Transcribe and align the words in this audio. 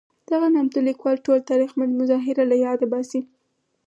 دغه 0.29 0.47
نامتو 0.55 0.79
لیکوال 0.87 1.17
ټول 1.25 1.39
تاریخمن 1.49 1.89
مظاهر 1.99 2.35
له 2.51 2.55
یاده 2.65 2.85
باسي. 2.91 3.21